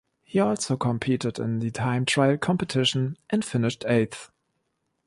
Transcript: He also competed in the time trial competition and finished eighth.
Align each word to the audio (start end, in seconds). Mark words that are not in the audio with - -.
He 0.23 0.39
also 0.39 0.77
competed 0.77 1.37
in 1.37 1.59
the 1.59 1.69
time 1.69 2.07
trial 2.07 2.35
competition 2.35 3.19
and 3.29 3.45
finished 3.45 3.85
eighth. 3.87 4.31